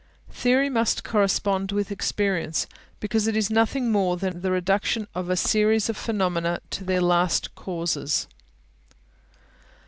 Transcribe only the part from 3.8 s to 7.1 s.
more than the reduction of a series of phenomena to their